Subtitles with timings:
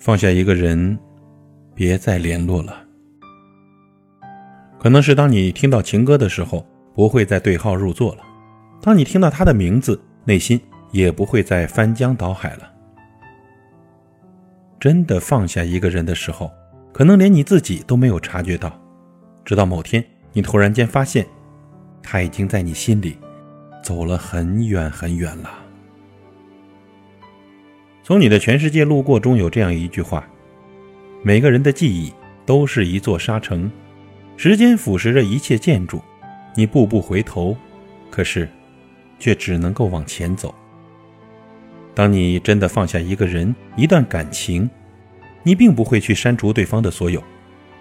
[0.00, 0.98] 放下一个人，
[1.74, 2.74] 别再联络了。
[4.78, 8.22] 可能是当你听到情歌的时候，不会再对号入座了；
[8.80, 10.58] 当你听到他的名字，内心
[10.90, 12.72] 也不会再翻江倒海了。
[14.80, 16.50] 真的放下一个人的时候，
[16.94, 18.72] 可能连你自己都没有察觉到，
[19.44, 21.26] 直到某天，你突然间发现，
[22.02, 23.18] 他已经在你心里
[23.84, 25.59] 走了很远很远了。
[28.02, 30.26] 从你的全世界路过中有这样一句话：
[31.22, 32.12] 每个人的记忆
[32.44, 33.70] 都是一座沙城，
[34.36, 36.00] 时间腐蚀着一切建筑，
[36.54, 37.56] 你步步回头，
[38.10, 38.48] 可是，
[39.18, 40.54] 却只能够往前走。
[41.94, 44.68] 当你真的放下一个人、一段感情，
[45.42, 47.22] 你并不会去删除对方的所有，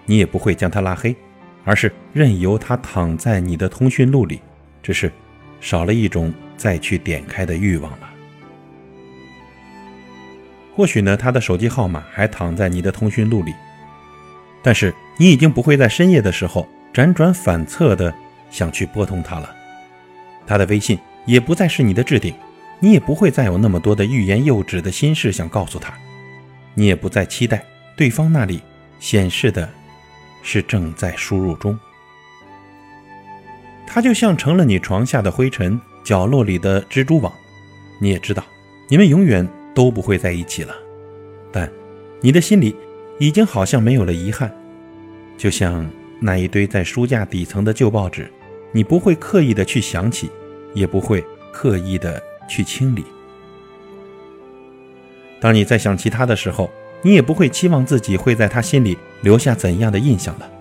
[0.06, 1.16] 你也不会将他拉黑，
[1.64, 4.42] 而是任由他躺在你的通讯录里，
[4.84, 5.12] 只是
[5.62, 8.09] 少了一种再去点开的欲望了。
[10.80, 13.54] 或许呢，他的手机号码还躺在你的通讯录里，
[14.64, 18.16] 但是你已经不会在深夜的时候辗转反侧的
[18.50, 19.54] 想去拨通他了。
[20.48, 22.34] 他的微信也不再是你的置顶，
[22.80, 25.94] 你也不会再有那么多的欲言又止的心事想告诉他，
[26.76, 27.62] 你也不再期待
[27.98, 28.62] 对方那里
[29.02, 29.68] 显示的
[30.42, 31.78] 是正在输入中。
[33.86, 37.34] 他就像成了你床下的灰尘，角落里的蜘蛛网。
[38.00, 38.42] 你也知道，
[38.88, 39.46] 你们永远。
[39.80, 40.76] 都不会在一起了，
[41.54, 41.72] 但
[42.20, 42.76] 你的心里
[43.18, 44.54] 已经好像没有了遗憾，
[45.38, 48.30] 就像那一堆在书架底层的旧报纸，
[48.74, 50.30] 你不会刻意的去想起，
[50.74, 53.06] 也不会刻意的去清理。
[55.40, 56.70] 当你在想其他的时候，
[57.02, 60.52] 你也不会期望自己会在他心里留下怎样的印象了，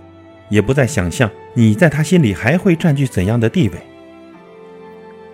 [0.48, 3.78] 也不再想象你在他心里还会占据怎样的地位。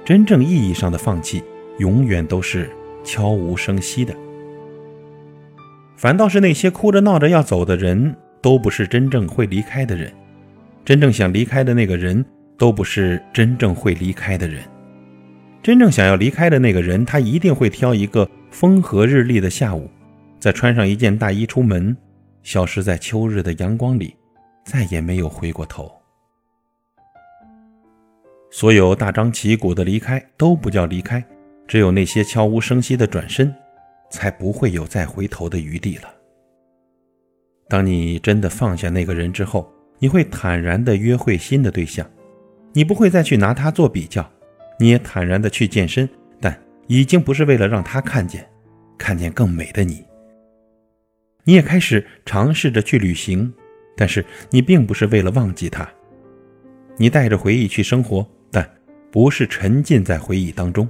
[0.06, 1.44] 真正意义上的放弃，
[1.76, 2.70] 永远都是。
[3.04, 4.14] 悄无声息的，
[5.96, 10.12] 反倒是那些哭着闹着要走的人，都不是真正会离开的人。
[10.84, 12.24] 真正想离开的那个人，
[12.58, 14.62] 都不是真正会离开的人。
[15.62, 19.88] 真正想要离开的那个人，他一定会挑一个风和日丽的下午，
[20.38, 21.96] 再穿上一件大衣出门，
[22.42, 24.14] 消失在秋日的阳光里，
[24.64, 25.90] 再也没有回过头。
[28.50, 31.24] 所有大张旗鼓的离开，都不叫离开。
[31.66, 33.54] 只有那些悄无声息的转身，
[34.10, 36.12] 才不会有再回头的余地了。
[37.68, 42.08] 当你真的放下那个人之后，你会坦然的约会新的对象，
[42.72, 44.30] 你不会再去拿他做比较，
[44.78, 46.08] 你也坦然的去健身，
[46.40, 48.46] 但已经不是为了让他看见，
[48.98, 50.04] 看见更美的你。
[51.44, 53.52] 你也开始尝试着去旅行，
[53.96, 55.88] 但是你并不是为了忘记他，
[56.98, 58.68] 你带着回忆去生活，但
[59.10, 60.88] 不是沉浸在回忆当中。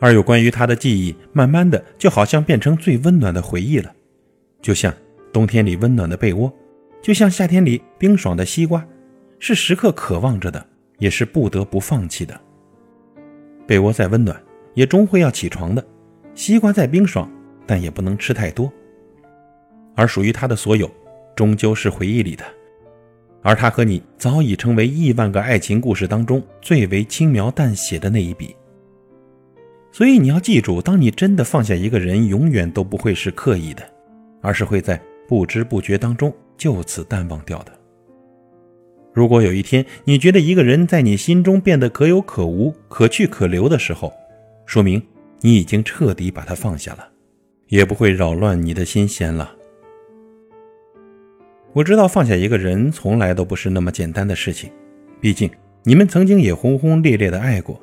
[0.00, 3.94] 而有关于他的记忆，慢慢的就好像变成最温暖的回忆了，
[4.62, 4.92] 就像
[5.32, 6.52] 冬天里温暖的被窝，
[7.02, 8.84] 就像夏天里冰爽的西瓜，
[9.38, 10.66] 是时刻渴望着的，
[10.98, 12.40] 也是不得不放弃的。
[13.66, 14.42] 被窝再温暖，
[14.74, 15.82] 也终会要起床的；
[16.34, 17.30] 西瓜再冰爽，
[17.66, 18.72] 但也不能吃太多。
[19.94, 20.90] 而属于他的所有，
[21.36, 22.44] 终究是回忆里的，
[23.42, 28.56] 而他和你早已成为亿万个爱情故事当中最为轻描淡写的那一笔。
[29.92, 33.82] 所以你要记住，当你真的放下一个人，永远都不会是刻意的，
[34.40, 37.72] 而是会在不知不觉当中就此淡忘掉的。
[39.12, 44.12] 如果有一天你觉得一个人在你心中变得可有可无、可去可留的时候，
[44.64, 45.02] 说明
[45.40, 47.08] 你已经彻底把他放下了，
[47.66, 49.52] 也不会扰乱你的心弦了。
[51.72, 54.70] 我知道放下一个人从来都不是那么简单的事情，
[55.20, 55.50] 毕竟
[55.82, 57.80] 你们曾经也轰轰烈烈的爱过。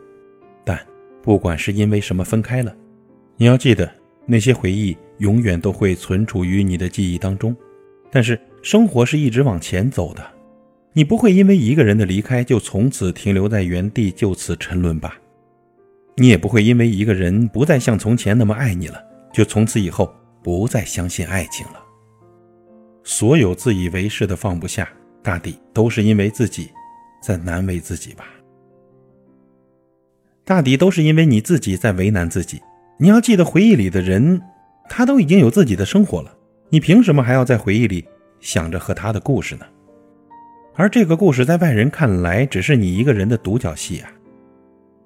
[1.28, 2.74] 不管是因为什么分开了，
[3.36, 3.92] 你要记得
[4.26, 7.54] 那些回忆永远都会存储于你的记忆当中。
[8.10, 10.26] 但是生活是一直往前走的，
[10.94, 15.20] 你不会因为一个人的离开就从此停留在原地就此沉沦吧？
[16.16, 19.04] 你也不会因为一个人不再像从前那么爱你了，
[19.34, 20.10] 就从此以后
[20.42, 21.84] 不再相信爱情了。
[23.04, 24.88] 所有自以为是的放不下，
[25.22, 26.70] 大抵都是因为自己
[27.22, 28.24] 在难为自己吧。
[30.48, 32.62] 大抵都是因为你自己在为难自己。
[32.98, 34.42] 你要记得，回忆里的人，
[34.88, 36.34] 他都已经有自己的生活了，
[36.70, 38.08] 你凭什么还要在回忆里
[38.40, 39.66] 想着和他的故事呢？
[40.74, 44.10] 而这个故事在外人看来，只是你一个人的独角戏啊！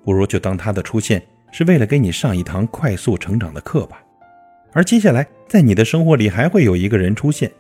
[0.06, 1.20] 不如就当他的出现
[1.52, 4.00] 是为了给你上一堂快速成长的课吧。
[4.74, 7.52] 而接下来，在你的生活里还会有一个人出现，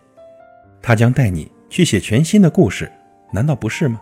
[0.83, 2.91] 他将带你去写全新的故事，
[3.33, 3.99] 难道不是吗？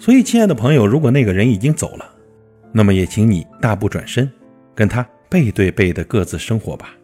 [0.00, 2.10] 所以，亲爱的朋友，如果那个人已经走了，
[2.72, 4.28] 那么也请你大步转身，
[4.74, 6.94] 跟他背对背的各自生活吧。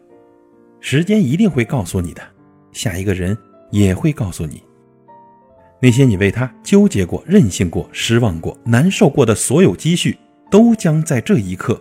[0.79, 2.23] 时间一定会告诉你的，
[2.71, 3.37] 下一个人
[3.69, 4.63] 也会告诉你。
[5.79, 10.17] 那些你为他纠结过、任性过、失望过、难受过的所有积蓄，
[10.49, 11.79] 都将在这一刻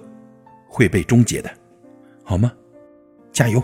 [0.68, 1.50] 会被终结的，
[2.24, 2.52] 好吗？
[3.32, 3.62] 加油！